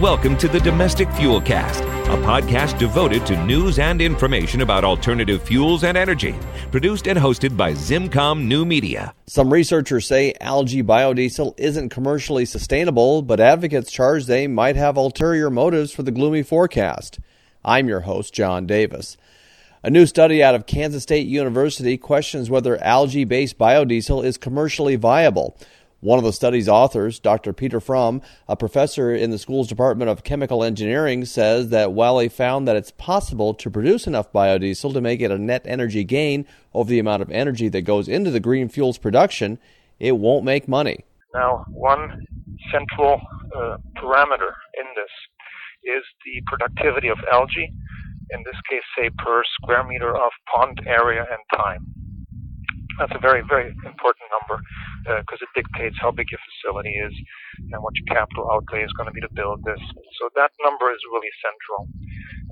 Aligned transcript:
Welcome 0.00 0.36
to 0.36 0.46
the 0.46 0.60
Domestic 0.60 1.10
Fuel 1.14 1.40
Cast, 1.40 1.80
a 1.82 2.16
podcast 2.22 2.78
devoted 2.78 3.26
to 3.26 3.44
news 3.46 3.80
and 3.80 4.00
information 4.00 4.60
about 4.60 4.84
alternative 4.84 5.42
fuels 5.42 5.82
and 5.82 5.98
energy, 5.98 6.36
produced 6.70 7.08
and 7.08 7.18
hosted 7.18 7.56
by 7.56 7.72
ZimmComm 7.72 8.46
New 8.46 8.64
Media. 8.64 9.12
Some 9.26 9.52
researchers 9.52 10.06
say 10.06 10.34
algae 10.40 10.84
biodiesel 10.84 11.58
isn't 11.58 11.88
commercially 11.88 12.44
sustainable, 12.44 13.22
but 13.22 13.40
advocates 13.40 13.90
charge 13.90 14.26
they 14.26 14.46
might 14.46 14.76
have 14.76 14.96
ulterior 14.96 15.50
motives 15.50 15.90
for 15.90 16.04
the 16.04 16.12
gloomy 16.12 16.44
forecast. 16.44 17.18
I'm 17.64 17.88
your 17.88 18.02
host, 18.02 18.32
John 18.32 18.68
Davis. 18.68 19.16
A 19.82 19.90
new 19.90 20.06
study 20.06 20.42
out 20.42 20.54
of 20.54 20.66
Kansas 20.66 21.02
State 21.02 21.26
University 21.26 21.96
questions 21.96 22.48
whether 22.48 22.80
algae 22.84 23.24
based 23.24 23.58
biodiesel 23.58 24.24
is 24.24 24.38
commercially 24.38 24.94
viable. 24.94 25.56
One 26.00 26.18
of 26.18 26.24
the 26.24 26.32
study's 26.32 26.68
authors, 26.68 27.18
Dr. 27.18 27.52
Peter 27.52 27.80
Pfromm, 27.80 28.22
a 28.46 28.54
professor 28.54 29.12
in 29.12 29.30
the 29.30 29.38
school's 29.38 29.66
Department 29.66 30.08
of 30.08 30.22
Chemical 30.22 30.62
Engineering, 30.62 31.24
says 31.24 31.70
that 31.70 31.92
while 31.92 32.18
they 32.18 32.28
found 32.28 32.68
that 32.68 32.76
it's 32.76 32.92
possible 32.92 33.52
to 33.54 33.68
produce 33.68 34.06
enough 34.06 34.32
biodiesel 34.32 34.92
to 34.92 35.00
make 35.00 35.20
it 35.20 35.32
a 35.32 35.38
net 35.38 35.62
energy 35.64 36.04
gain 36.04 36.46
over 36.72 36.88
the 36.88 37.00
amount 37.00 37.22
of 37.22 37.30
energy 37.32 37.68
that 37.70 37.82
goes 37.82 38.06
into 38.06 38.30
the 38.30 38.38
green 38.38 38.68
fuels 38.68 38.96
production, 38.96 39.58
it 39.98 40.12
won't 40.12 40.44
make 40.44 40.68
money. 40.68 41.04
Now, 41.34 41.64
one 41.68 42.24
central 42.70 43.20
uh, 43.56 43.78
parameter 43.96 44.54
in 44.78 44.86
this 44.94 45.10
is 45.82 46.04
the 46.24 46.40
productivity 46.46 47.08
of 47.08 47.18
algae, 47.32 47.72
in 48.30 48.44
this 48.44 48.56
case, 48.70 48.82
say 48.96 49.10
per 49.18 49.42
square 49.60 49.82
meter 49.82 50.14
of 50.14 50.30
pond 50.54 50.80
area 50.86 51.26
and 51.28 51.60
time. 51.60 51.84
That's 53.00 53.12
a 53.16 53.18
very, 53.18 53.42
very 53.48 53.70
important 53.84 54.26
number 54.30 54.62
because 55.04 55.40
uh, 55.42 55.46
it 55.46 55.52
dictates 55.54 55.96
how 56.00 56.10
big 56.10 56.30
your 56.30 56.40
facility 56.42 56.94
is 56.98 57.14
and 57.72 57.82
what 57.82 57.94
your 57.96 58.08
capital 58.10 58.50
outlay 58.50 58.82
is 58.82 58.92
going 58.96 59.08
to 59.08 59.14
be 59.14 59.20
to 59.20 59.32
build 59.34 59.62
this. 59.64 59.80
So 60.18 60.28
that 60.36 60.50
number 60.62 60.90
is 60.90 61.00
really 61.12 61.32
central. 61.42 61.82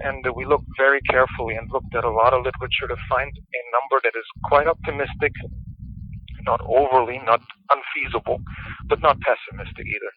And 0.05 0.23
we 0.37 0.45
looked 0.45 0.69
very 0.77 1.01
carefully 1.09 1.57
and 1.57 1.71
looked 1.73 1.95
at 1.95 2.05
a 2.05 2.11
lot 2.11 2.35
of 2.35 2.45
literature 2.45 2.89
to 2.89 2.99
find 3.09 3.33
a 3.33 3.63
number 3.73 3.99
that 4.05 4.15
is 4.15 4.27
quite 4.45 4.69
optimistic, 4.69 5.33
not 6.45 6.61
overly, 6.69 7.19
not 7.25 7.41
unfeasible, 7.73 8.39
but 8.89 9.01
not 9.01 9.17
pessimistic 9.25 9.87
either. 9.87 10.13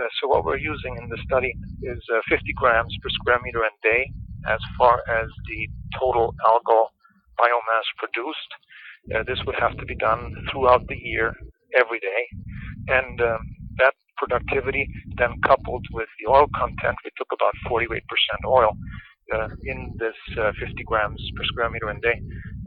Uh, 0.00 0.08
so 0.20 0.28
what 0.28 0.44
we're 0.44 0.58
using 0.60 0.96
in 0.96 1.08
the 1.08 1.20
study 1.24 1.52
is 1.82 2.00
uh, 2.12 2.20
50 2.28 2.52
grams 2.56 2.94
per 3.02 3.10
square 3.10 3.38
meter 3.44 3.62
and 3.62 3.76
day 3.82 4.10
as 4.48 4.60
far 4.78 5.00
as 5.08 5.28
the 5.48 5.68
total 5.98 6.34
algal 6.46 6.90
biomass 7.38 7.86
produced. 7.98 8.50
Uh, 9.14 9.22
this 9.26 9.38
would 9.46 9.56
have 9.58 9.76
to 9.78 9.86
be 9.86 9.96
done 9.96 10.32
throughout 10.50 10.86
the 10.88 10.96
year, 10.96 11.34
every 11.78 12.00
day. 12.00 12.22
And 12.88 13.20
um, 13.20 13.40
that 13.78 13.94
productivity, 14.16 14.88
then 15.16 15.34
coupled 15.46 15.84
with 15.92 16.08
the 16.20 16.30
oil 16.30 16.46
content, 16.54 16.96
we 17.04 17.10
took 17.16 17.30
about 17.32 17.54
48% 17.70 18.00
oil 18.46 18.72
uh, 19.34 19.48
in 19.64 19.94
this 19.98 20.16
uh, 20.38 20.52
50 20.58 20.82
grams 20.84 21.20
per 21.36 21.44
square 21.44 21.70
meter 21.70 21.90
a 21.90 22.00
day. 22.00 22.20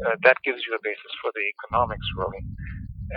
Uh, 0.05 0.15
that 0.23 0.37
gives 0.43 0.59
you 0.67 0.75
a 0.75 0.81
basis 0.83 1.13
for 1.21 1.31
the 1.35 1.45
economics, 1.55 2.05
really. 2.17 2.43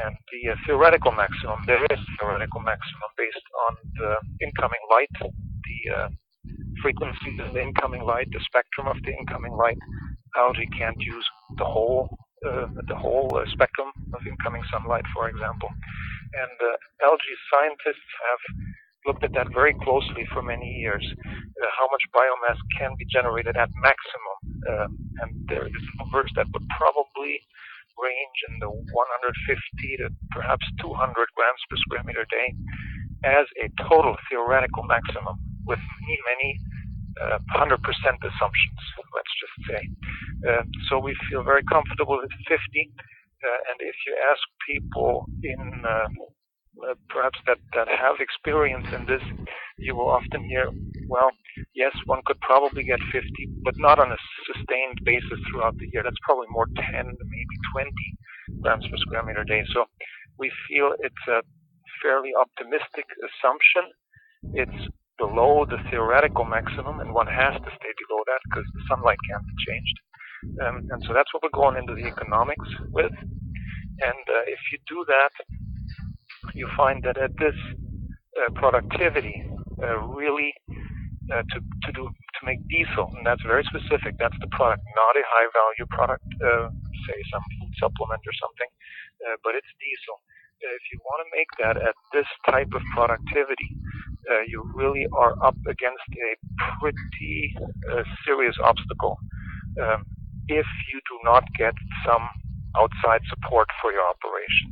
And 0.04 0.14
the 0.30 0.52
uh, 0.52 0.56
theoretical 0.66 1.12
maximum, 1.12 1.64
there 1.66 1.82
is 1.90 2.00
theoretical 2.20 2.60
maximum 2.60 3.10
based 3.16 3.46
on 3.68 3.72
the 3.96 4.10
incoming 4.44 4.84
light, 4.90 5.14
the 5.18 5.80
uh, 5.96 6.08
frequency 6.82 7.40
of 7.40 7.52
the 7.54 7.62
incoming 7.62 8.02
light, 8.02 8.28
the 8.30 8.40
spectrum 8.44 8.86
of 8.86 8.96
the 9.04 9.12
incoming 9.16 9.52
light. 9.52 9.78
Algae 10.36 10.68
can't 10.78 11.00
use 11.00 11.26
the 11.56 11.64
whole 11.64 12.08
uh, 12.46 12.66
the 12.86 12.96
whole 12.96 13.30
uh, 13.34 13.44
spectrum 13.50 13.88
of 14.14 14.20
incoming 14.26 14.62
sunlight, 14.70 15.04
for 15.14 15.28
example. 15.28 15.68
And 16.34 16.56
uh, 16.60 17.06
algae 17.06 17.38
scientists 17.50 18.10
have 18.30 18.42
looked 19.06 19.24
at 19.24 19.32
that 19.32 19.48
very 19.54 19.74
closely 19.82 20.26
for 20.32 20.42
many 20.42 20.68
years, 20.68 21.04
uh, 21.24 21.70
how 21.78 21.86
much 21.90 22.02
biomass 22.12 22.58
can 22.78 22.92
be 22.98 23.06
generated 23.06 23.56
at 23.56 23.70
maximum. 23.80 24.36
Uh, 24.66 24.86
and 25.24 25.30
there 25.48 25.66
is 25.66 25.84
numbers 25.98 26.30
that 26.36 26.46
would 26.52 26.66
probably 26.76 27.40
range 27.98 28.38
in 28.50 28.58
the 28.60 28.70
150 28.70 29.96
to 29.98 30.06
perhaps 30.30 30.62
200 30.80 30.94
grams 31.34 31.62
per 31.70 31.76
square 31.82 32.04
meter 32.06 32.26
day 32.30 32.54
as 33.24 33.46
a 33.58 33.66
total 33.90 34.14
theoretical 34.30 34.84
maximum 34.86 35.34
with 35.66 35.80
many, 36.06 36.18
many 36.30 36.50
uh, 37.22 37.38
100% 37.56 37.74
assumptions, 37.78 38.80
let's 39.14 39.34
just 39.42 39.56
say. 39.68 39.82
Uh, 40.48 40.62
so 40.88 40.98
we 40.98 41.16
feel 41.30 41.42
very 41.42 41.62
comfortable 41.70 42.18
with 42.20 42.30
50. 42.46 42.54
Uh, 42.54 43.58
and 43.70 43.78
if 43.80 43.94
you 44.06 44.14
ask 44.30 44.42
people 44.66 45.26
in 45.42 45.84
uh, 45.86 46.08
uh, 46.86 46.94
perhaps 47.08 47.38
that, 47.46 47.58
that 47.74 47.88
have 47.88 48.20
experience 48.20 48.86
in 48.94 49.06
this, 49.06 49.22
you 49.78 49.94
will 49.94 50.08
often 50.10 50.42
hear, 50.44 50.70
well, 51.08 51.30
yes, 51.74 51.94
one 52.06 52.20
could 52.26 52.40
probably 52.40 52.82
get 52.82 52.98
50, 53.12 53.26
but 53.64 53.74
not 53.78 53.98
on 53.98 54.12
a 54.12 54.20
sustained 54.46 54.98
basis 55.04 55.38
throughout 55.50 55.76
the 55.78 55.88
year. 55.92 56.02
That's 56.02 56.22
probably 56.22 56.46
more 56.50 56.66
10, 56.66 56.82
maybe 56.82 57.56
20 57.72 57.90
grams 58.60 58.86
per 58.86 58.96
square 58.98 59.24
meter 59.24 59.44
day. 59.44 59.62
So 59.74 59.86
we 60.38 60.50
feel 60.68 60.94
it's 60.98 61.26
a 61.28 61.42
fairly 62.02 62.30
optimistic 62.38 63.06
assumption. 63.26 63.90
It's 64.54 64.80
below 65.18 65.66
the 65.68 65.78
theoretical 65.90 66.44
maximum, 66.44 67.00
and 67.00 67.12
one 67.12 67.26
has 67.26 67.54
to 67.54 67.70
stay 67.76 67.92
below 68.06 68.22
that 68.26 68.40
because 68.48 68.66
the 68.74 68.82
sunlight 68.88 69.18
can't 69.28 69.46
be 69.46 69.56
changed. 69.66 69.98
Um, 70.62 70.76
and 70.90 71.02
so 71.06 71.12
that's 71.14 71.32
what 71.34 71.42
we're 71.42 71.54
going 71.54 71.76
into 71.76 71.94
the 71.94 72.06
economics 72.06 72.68
with. 72.90 73.12
And 73.12 74.24
uh, 74.30 74.44
if 74.46 74.60
you 74.72 74.78
do 74.88 75.04
that, 75.08 75.32
you 76.54 76.68
find 76.76 77.02
that 77.02 77.18
at 77.18 77.32
this 77.38 77.56
uh, 78.38 78.50
productivity, 78.54 79.42
uh, 79.82 79.98
really 80.14 80.54
uh, 81.32 81.42
to 81.54 81.58
to 81.58 81.90
do 81.92 82.06
to 82.06 82.40
make 82.46 82.62
diesel, 82.70 83.10
and 83.18 83.26
that's 83.26 83.42
very 83.42 83.64
specific. 83.66 84.14
That's 84.18 84.36
the 84.40 84.50
product, 84.54 84.82
not 84.94 85.14
a 85.18 85.24
high 85.26 85.48
value 85.50 85.86
product, 85.90 86.26
uh, 86.38 86.70
say 87.06 87.18
some 87.34 87.44
food 87.58 87.72
supplement 87.82 88.22
or 88.22 88.34
something, 88.38 88.70
uh, 89.26 89.36
but 89.42 89.58
it's 89.58 89.70
diesel. 89.82 90.18
if 90.62 90.84
you 90.94 90.98
want 91.06 91.20
to 91.26 91.28
make 91.34 91.50
that 91.62 91.76
at 91.78 91.94
this 92.14 92.26
type 92.46 92.70
of 92.74 92.82
productivity, 92.94 93.70
uh, 94.30 94.42
you 94.46 94.64
really 94.74 95.06
are 95.16 95.34
up 95.44 95.56
against 95.68 96.08
a 96.12 96.30
pretty 96.80 97.54
uh, 97.92 98.02
serious 98.26 98.56
obstacle 98.64 99.18
um, 99.80 100.04
if 100.48 100.66
you 100.92 101.00
do 101.08 101.16
not 101.24 101.44
get 101.58 101.74
some 102.06 102.24
outside 102.76 103.20
support 103.28 103.68
for 103.80 103.92
your 103.92 104.04
operation. 104.06 104.68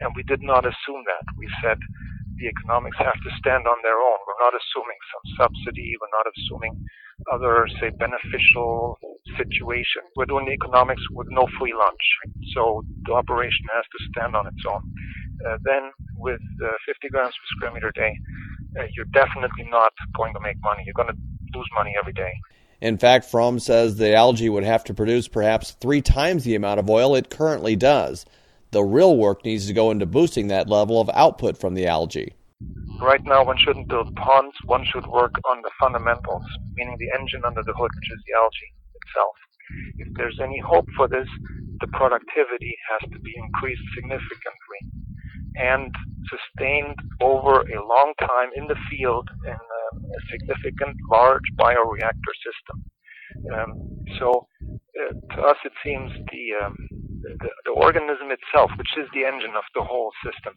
And 0.00 0.12
we 0.14 0.22
did 0.24 0.42
not 0.42 0.66
assume 0.66 1.02
that. 1.06 1.24
We 1.38 1.48
said 1.62 1.78
the 2.36 2.46
economics 2.52 2.98
have 3.00 3.16
to 3.16 3.30
stand 3.40 3.64
on 3.66 3.78
their 3.82 3.96
own. 3.96 4.18
We're 4.28 4.44
not 4.44 4.52
assuming 4.52 5.00
some 5.08 5.24
subsidy. 5.40 5.96
We're 6.00 6.12
not 6.12 6.28
assuming 6.28 6.74
other, 7.32 7.64
say, 7.80 7.90
beneficial 7.96 8.98
situation. 9.40 10.04
We're 10.16 10.28
doing 10.28 10.48
economics 10.52 11.02
with 11.12 11.28
no 11.30 11.48
free 11.58 11.72
lunch. 11.72 12.04
So 12.52 12.84
the 13.08 13.14
operation 13.14 13.64
has 13.72 13.84
to 13.88 13.98
stand 14.12 14.36
on 14.36 14.46
its 14.46 14.62
own. 14.68 14.82
Uh, 15.48 15.56
then 15.64 15.92
with 16.16 16.42
uh, 16.60 16.76
50 16.84 17.08
grams 17.08 17.32
per 17.32 17.48
square 17.56 17.72
meter 17.72 17.92
day, 17.96 18.12
you're 18.94 19.06
definitely 19.06 19.64
not 19.70 19.92
going 20.16 20.32
to 20.34 20.40
make 20.40 20.56
money. 20.62 20.82
You're 20.84 20.94
going 20.94 21.08
to 21.08 21.18
lose 21.54 21.68
money 21.74 21.94
every 21.98 22.12
day. 22.12 22.32
In 22.80 22.98
fact, 22.98 23.30
Pfromm 23.30 23.60
says 23.60 23.96
the 23.96 24.14
algae 24.14 24.50
would 24.50 24.64
have 24.64 24.84
to 24.84 24.94
produce 24.94 25.28
perhaps 25.28 25.72
three 25.72 26.02
times 26.02 26.44
the 26.44 26.54
amount 26.54 26.80
of 26.80 26.90
oil 26.90 27.14
it 27.14 27.30
currently 27.30 27.74
does. 27.74 28.26
The 28.70 28.84
real 28.84 29.16
work 29.16 29.44
needs 29.44 29.66
to 29.66 29.72
go 29.72 29.90
into 29.90 30.04
boosting 30.04 30.48
that 30.48 30.68
level 30.68 31.00
of 31.00 31.08
output 31.14 31.56
from 31.56 31.74
the 31.74 31.86
algae. 31.86 32.34
Right 33.00 33.22
now, 33.24 33.44
one 33.44 33.56
shouldn't 33.56 33.88
build 33.88 34.14
ponds. 34.16 34.56
One 34.64 34.84
should 34.84 35.06
work 35.06 35.34
on 35.50 35.62
the 35.62 35.70
fundamentals, 35.80 36.44
meaning 36.74 36.96
the 36.98 37.18
engine 37.18 37.42
under 37.46 37.62
the 37.62 37.72
hood, 37.72 37.90
which 37.94 38.10
is 38.12 38.22
the 38.26 38.36
algae 38.36 38.72
itself. 39.00 39.36
If 39.98 40.08
there's 40.16 40.38
any 40.42 40.60
hope 40.60 40.86
for 40.96 41.08
this, 41.08 41.28
the 41.80 41.88
productivity 41.88 42.76
has 42.90 43.10
to 43.10 43.18
be 43.18 43.32
increased 43.36 43.82
significantly 43.94 44.80
and 45.58 45.94
sustained 46.30 46.96
over 47.22 47.62
a 47.62 47.80
long 47.86 48.12
time 48.20 48.50
in 48.56 48.66
the 48.66 48.76
field 48.90 49.28
in 49.46 49.52
a, 49.52 49.84
a 49.96 50.20
significant 50.30 50.96
large 51.10 51.44
bioreactor 51.58 52.34
system. 52.44 52.84
Um, 53.52 53.70
so 54.18 54.46
uh, 54.62 55.12
to 55.34 55.42
us, 55.42 55.56
it 55.64 55.72
seems 55.84 56.10
the, 56.32 56.44
um, 56.64 56.76
the, 57.22 57.50
the 57.66 57.72
organism 57.72 58.30
itself, 58.30 58.70
which 58.78 58.90
is 58.96 59.08
the 59.12 59.24
engine 59.24 59.54
of 59.56 59.64
the 59.74 59.82
whole 59.82 60.12
system. 60.24 60.54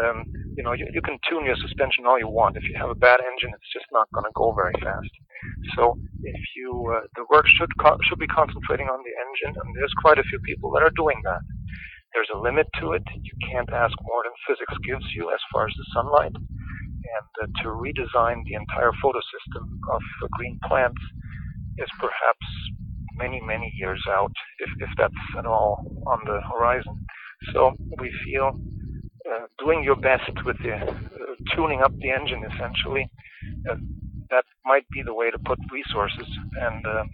Um, 0.00 0.24
you 0.56 0.62
know, 0.62 0.72
you, 0.72 0.88
you 0.92 1.02
can 1.02 1.18
tune 1.28 1.44
your 1.44 1.56
suspension 1.60 2.06
all 2.06 2.18
you 2.18 2.28
want. 2.28 2.56
If 2.56 2.64
you 2.64 2.76
have 2.78 2.90
a 2.90 2.96
bad 2.98 3.20
engine, 3.20 3.50
it's 3.52 3.72
just 3.72 3.86
not 3.92 4.08
going 4.12 4.24
to 4.24 4.32
go 4.34 4.54
very 4.54 4.74
fast. 4.80 5.12
So 5.76 5.98
if 6.22 6.40
you, 6.56 6.70
uh, 6.94 7.06
the 7.16 7.26
work 7.30 7.44
should 7.58 7.70
co- 7.78 7.98
should 8.08 8.18
be 8.18 8.26
concentrating 8.26 8.88
on 8.88 9.02
the 9.04 9.14
engine, 9.14 9.54
and 9.60 9.68
there's 9.76 9.92
quite 10.00 10.18
a 10.18 10.24
few 10.24 10.40
people 10.40 10.70
that 10.72 10.82
are 10.82 10.94
doing 10.96 11.20
that. 11.24 11.42
There's 12.16 12.32
a 12.34 12.40
limit 12.40 12.66
to 12.80 12.92
it. 12.96 13.04
You 13.12 13.36
can't 13.52 13.68
ask 13.76 13.92
more 14.08 14.24
than 14.24 14.32
physics 14.48 14.72
gives 14.88 15.04
you 15.14 15.28
as 15.36 15.40
far 15.52 15.68
as 15.68 15.74
the 15.76 15.84
sunlight. 15.92 16.32
And 16.32 17.30
uh, 17.44 17.46
to 17.62 17.68
redesign 17.76 18.40
the 18.48 18.56
entire 18.56 18.92
photosystem 19.04 19.68
of 19.92 20.00
uh, 20.24 20.28
green 20.32 20.58
plants 20.64 21.02
is 21.76 21.88
perhaps 22.00 22.46
many, 23.16 23.40
many 23.44 23.70
years 23.76 24.02
out, 24.08 24.32
if, 24.60 24.70
if 24.80 24.88
that's 24.96 25.14
at 25.38 25.44
all 25.44 25.84
on 26.06 26.20
the 26.24 26.40
horizon. 26.50 26.96
So 27.52 27.72
we 28.00 28.10
feel 28.24 28.58
uh, 29.30 29.46
doing 29.58 29.84
your 29.84 29.96
best 29.96 30.32
with 30.46 30.56
the 30.62 30.72
uh, 30.74 30.94
tuning 31.54 31.82
up 31.82 31.92
the 31.98 32.10
engine 32.10 32.42
essentially, 32.48 33.10
uh, 33.70 33.76
that 34.30 34.44
might 34.64 34.88
be 34.90 35.02
the 35.04 35.14
way 35.14 35.30
to 35.30 35.38
put 35.44 35.58
resources 35.70 36.28
and 36.62 36.86
uh, 36.86 37.04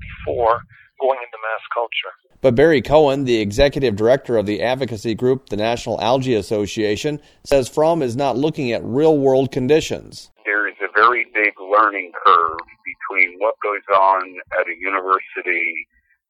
before 0.00 0.60
going 1.00 1.20
into 1.20 1.38
mass 1.44 1.64
culture. 1.74 2.14
But 2.40 2.54
Barry 2.54 2.82
Cohen, 2.82 3.24
the 3.24 3.40
executive 3.40 3.96
director 3.96 4.36
of 4.36 4.46
the 4.46 4.62
advocacy 4.62 5.14
group, 5.14 5.48
the 5.48 5.56
National 5.56 6.00
Algae 6.00 6.34
Association, 6.34 7.20
says 7.44 7.68
Pfromm 7.70 8.02
is 8.02 8.16
not 8.16 8.36
looking 8.36 8.72
at 8.72 8.84
real 8.84 9.16
world 9.16 9.50
conditions. 9.50 10.30
There 10.44 10.68
is 10.68 10.76
a 10.82 10.88
very 10.94 11.26
big 11.32 11.54
learning 11.60 12.12
curve 12.24 12.58
between 12.84 13.38
what 13.38 13.54
goes 13.62 13.82
on 13.94 14.36
at 14.58 14.66
a 14.66 14.76
university 14.78 15.86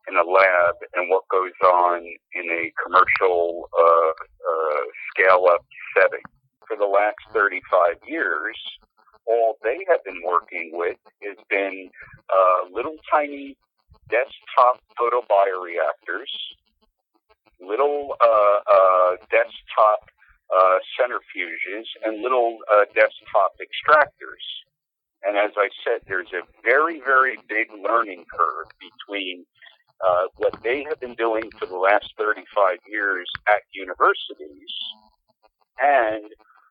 in 0.08 0.16
a 0.16 0.22
lab 0.22 0.74
and 0.94 1.10
what 1.10 1.24
goes 1.28 1.56
on 1.64 1.98
in 2.34 2.50
a 2.50 2.72
commercial 2.82 3.68
uh, 3.76 4.10
uh, 4.10 4.82
scale 5.10 5.46
up 5.50 5.64
setting. 5.98 6.22
For 6.68 6.76
the 6.76 6.86
last 6.86 7.16
35 7.32 7.96
years, 8.06 8.56
all 9.26 9.56
they 9.62 9.78
have 9.88 10.04
been 10.04 10.22
working 10.24 10.70
with 10.72 10.98
has 11.22 11.36
been 11.48 11.90
uh, 12.30 12.72
little 12.72 12.96
tiny 13.10 13.56
desktop 14.10 14.80
photobioreactors, 14.98 16.32
little 17.60 18.14
uh, 18.20 18.58
uh, 18.72 19.10
desktop 19.30 20.10
uh, 20.54 20.78
centrifuges, 20.98 21.86
and 22.04 22.22
little 22.22 22.58
uh, 22.72 22.84
desktop 22.94 23.52
extractors. 23.60 24.44
And 25.22 25.36
as 25.36 25.52
I 25.56 25.68
said, 25.82 26.02
there's 26.06 26.32
a 26.32 26.42
very, 26.62 27.00
very 27.00 27.36
big 27.48 27.68
learning 27.82 28.24
curve 28.30 28.66
between 28.78 29.44
uh, 30.06 30.26
what 30.36 30.54
they 30.62 30.84
have 30.88 31.00
been 31.00 31.14
doing 31.14 31.50
for 31.58 31.66
the 31.66 31.76
last 31.76 32.12
35 32.18 32.78
years 32.86 33.28
at 33.48 33.62
universities 33.72 34.70
and 35.80 36.24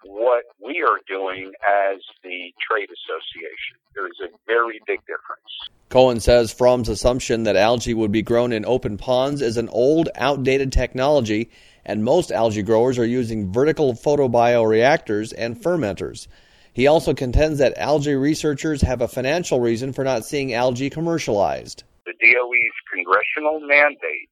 what 0.06 0.46
we 0.64 0.82
are 0.82 1.00
doing 1.08 1.52
as 1.92 2.00
the 2.24 2.54
trade 2.62 2.90
association. 2.90 3.78
There 3.94 4.08
is 4.08 4.20
a 4.24 4.30
very 4.46 4.80
big 4.86 5.00
difference. 5.02 5.72
Cohen 5.90 6.20
says 6.20 6.54
Pfromm's 6.54 6.90
assumption 6.90 7.44
that 7.44 7.56
algae 7.56 7.94
would 7.94 8.12
be 8.12 8.22
grown 8.22 8.54
in 8.54 8.66
open 8.66 8.98
ponds 8.98 9.42
is 9.42 9.58
an 9.58 9.70
old, 9.70 10.10
outdated 10.16 10.72
technology, 10.72 11.50
and 11.86 12.04
most 12.04 12.32
algae 12.32 12.64
growers 12.64 12.98
are 12.98 13.06
using 13.06 13.52
vertical 13.52 13.94
photobioreactors 13.94 15.34
and 15.38 15.56
fermenters. 15.56 16.28
He 16.74 16.88
also 16.88 17.14
contends 17.14 17.60
that 17.60 17.78
algae 17.78 18.16
researchers 18.16 18.82
have 18.82 19.02
a 19.02 19.08
financial 19.08 19.60
reason 19.60 19.94
for 19.94 20.04
not 20.04 20.26
seeing 20.26 20.54
algae 20.54 20.90
commercialized. 20.90 21.84
The 22.06 22.14
DOE's 22.14 22.74
congressional 22.94 23.60
mandate, 23.62 24.30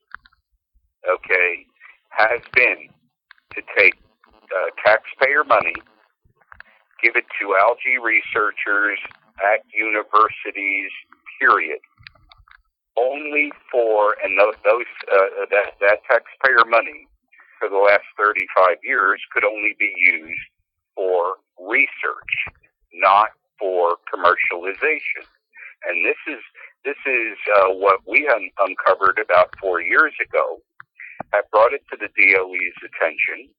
okay, 1.10 1.66
has 2.10 2.42
been 2.54 2.90
to 3.56 3.62
take 3.78 3.96
uh, 4.54 4.70
taxpayer 4.86 5.44
money, 5.44 5.76
give 7.04 7.16
it 7.16 7.26
to 7.42 7.56
algae 7.60 8.00
researchers 8.02 9.00
at 9.42 9.66
universities, 9.74 10.92
period. 11.42 11.80
Only 12.98 13.52
for, 13.72 14.16
and 14.24 14.38
those, 14.40 14.56
those 14.64 14.90
uh, 15.12 15.46
that, 15.50 15.76
that 15.82 16.00
taxpayer 16.10 16.66
money 16.70 17.08
for 17.60 17.70
the 17.70 17.78
last 17.78 18.06
35 18.18 18.78
years 18.84 19.22
could 19.34 19.46
only 19.46 19.76
be 19.80 19.92
used 19.98 20.48
for 20.96 21.38
research, 21.60 22.34
not 22.94 23.30
for 23.60 23.98
commercialization. 24.14 25.26
And 25.88 26.06
this 26.06 26.20
is 26.28 26.42
this 26.86 27.00
is 27.08 27.38
uh, 27.60 27.72
what 27.76 28.02
we 28.08 28.28
un- 28.28 28.52
uncovered 28.60 29.20
about 29.20 29.56
four 29.62 29.82
years 29.82 30.14
ago. 30.22 30.60
Have 31.34 31.50
brought 31.52 31.74
it 31.74 31.84
to 31.92 31.98
the 31.98 32.10
DOE's 32.14 32.78
attention, 32.84 33.50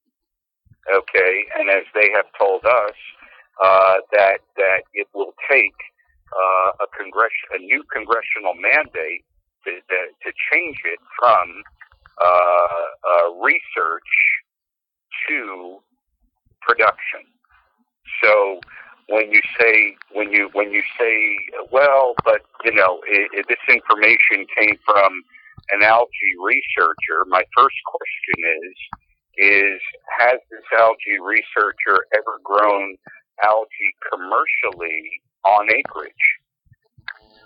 okay, 0.93 1.45
and 1.59 1.71
as 1.71 1.85
they 1.95 2.11
have 2.15 2.27
told 2.39 2.65
us 2.65 2.97
uh, 3.63 3.97
that 4.13 4.41
that 4.57 4.83
it 4.95 5.09
will 5.15 5.35
take 5.51 5.77
uh, 6.35 6.85
a 6.85 6.87
congress- 6.99 7.49
a 7.55 7.59
new 7.59 7.85
congressional 7.93 8.55
mandate 8.55 9.25
to, 9.65 9.73
to, 9.73 9.99
to 10.25 10.33
change 10.53 10.79
it 10.85 10.99
from 11.19 11.63
uh, 12.21 12.27
uh, 12.27 13.35
research 13.43 14.13
to 15.29 15.79
production. 16.63 17.27
So 18.23 18.61
when 19.09 19.33
you 19.33 19.41
say 19.61 19.97
when 20.13 20.33
you 20.33 20.51
when 20.53 20.73
you 20.73 20.83
say 20.99 21.37
well, 21.73 22.15
but 22.25 22.43
you 22.65 22.73
know 22.75 23.01
it, 23.09 23.31
it, 23.35 23.47
this 23.49 23.63
information 23.69 24.47
came 24.59 24.77
from 24.87 25.23
an 25.73 25.83
algae 25.83 26.37
researcher. 26.45 27.25
My 27.29 27.45
first 27.57 27.77
question 27.87 28.39
is 28.69 28.77
is 29.39 29.81
has 30.19 30.39
this 30.51 30.65
algae 30.79 31.21
researcher 31.23 32.07
ever 32.15 32.41
grown 32.45 32.97
algae 33.43 33.95
commercially 34.11 35.21
on 35.45 35.69
acreage? 35.71 36.13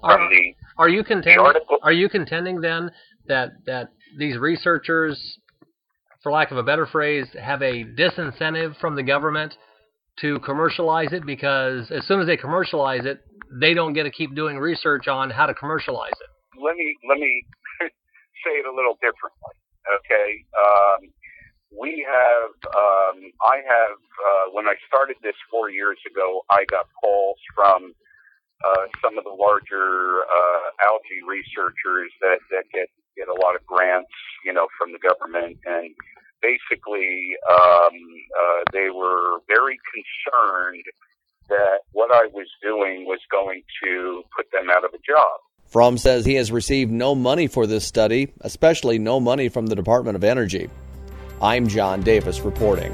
Are, 0.03 0.29
the, 0.31 0.55
are 0.77 0.89
you 0.89 1.03
contending? 1.03 1.45
Are 1.83 1.93
you 1.93 2.09
contending 2.09 2.61
then 2.61 2.91
that 3.27 3.51
that 3.67 3.91
these 4.17 4.39
researchers, 4.39 5.39
for 6.23 6.31
lack 6.31 6.51
of 6.51 6.57
a 6.57 6.63
better 6.63 6.87
phrase, 6.87 7.27
have 7.41 7.63
a 7.63 7.85
disincentive 7.85 8.79
from 8.79 8.95
the 8.95 9.03
government 9.03 9.55
to 10.21 10.39
commercialize 10.41 11.13
it 11.13 11.27
because 11.27 11.91
as 11.91 12.07
soon 12.07 12.21
as 12.21 12.27
they 12.27 12.37
commercialize 12.37 13.05
it, 13.05 13.21
they 13.61 13.75
don't 13.75 13.93
get 13.93 14.05
to 14.05 14.11
keep 14.11 14.35
doing 14.35 14.59
research 14.59 15.09
on 15.09 15.31
how 15.31 15.47
to 15.47 15.55
commercialize 15.55 16.13
it? 16.13 16.61
Let 16.63 16.77
me 16.77 16.95
let 17.09 17.19
me 17.19 17.45
say 18.45 18.53
it 18.59 18.67
a 18.67 18.75
little 18.75 18.95
differently. 18.95 19.55
Okay. 19.89 20.45
Um, 20.53 21.11
we 21.71 22.07
have, 22.09 22.53
um, 22.75 23.33
I 23.43 23.57
have, 23.61 23.99
uh, 23.99 24.47
when 24.53 24.67
I 24.67 24.75
started 24.87 25.17
this 25.23 25.37
four 25.51 25.71
years 25.71 25.99
ago, 26.11 26.43
I 26.51 26.65
got 26.71 26.87
calls 27.01 27.39
from 27.55 27.93
uh, 28.65 28.87
some 29.03 29.19
of 29.19 29.25
the 29.25 29.37
larger 29.37 30.25
uh, 30.25 30.89
algae 30.89 31.23
researchers 31.27 32.11
that, 32.21 32.41
that 32.51 32.65
get, 32.73 32.89
get 33.17 33.29
a 33.29 33.35
lot 33.35 33.55
of 33.55 33.65
grants, 33.67 34.11
you 34.45 34.53
know, 34.53 34.67
from 34.79 34.93
the 34.93 34.99
government. 34.99 35.59
And 35.67 35.95
basically, 36.41 37.37
um, 37.51 37.95
uh, 37.95 38.63
they 38.73 38.91
were 38.91 39.39
very 39.47 39.79
concerned 39.93 40.85
that 41.49 41.81
what 41.93 42.15
I 42.15 42.27
was 42.27 42.49
doing 42.63 43.05
was 43.05 43.21
going 43.31 43.63
to 43.85 44.23
put 44.37 44.47
them 44.53 44.71
out 44.71 44.85
of 44.85 44.91
a 44.93 44.99
job. 44.99 45.41
Pfromm 45.73 45.99
says 45.99 46.25
he 46.25 46.35
has 46.35 46.51
received 46.51 46.91
no 46.91 47.15
money 47.15 47.47
for 47.47 47.67
this 47.67 47.87
study, 47.87 48.33
especially 48.41 48.99
no 48.99 49.21
money 49.21 49.51
from 49.51 49.67
the 49.67 49.77
Department 49.77 50.17
of 50.17 50.25
Energy. 50.25 50.71
I'm 51.41 51.69
John 51.69 52.01
Davis 52.01 52.41
reporting. 52.41 52.93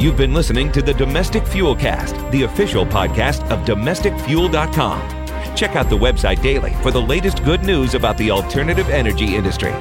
You've 0.00 0.16
been 0.16 0.34
listening 0.34 0.72
to 0.72 0.82
the 0.82 0.92
Domestic 0.92 1.46
Fuel 1.46 1.74
Cast, 1.74 2.14
the 2.30 2.42
official 2.42 2.84
podcast 2.84 3.48
of 3.50 3.60
domesticfuel.com. 3.64 5.56
Check 5.56 5.76
out 5.76 5.88
the 5.88 5.96
website 5.96 6.42
daily 6.42 6.74
for 6.82 6.90
the 6.90 7.00
latest 7.00 7.44
good 7.44 7.62
news 7.62 7.94
about 7.94 8.18
the 8.18 8.30
alternative 8.30 8.90
energy 8.90 9.36
industry. 9.36 9.72